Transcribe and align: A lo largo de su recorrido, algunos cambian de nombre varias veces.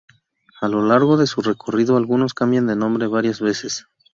A 0.59 0.67
lo 0.67 0.81
largo 0.83 1.15
de 1.15 1.27
su 1.27 1.43
recorrido, 1.43 1.95
algunos 1.95 2.33
cambian 2.33 2.65
de 2.65 2.75
nombre 2.75 3.05
varias 3.05 3.39
veces. 3.39 3.85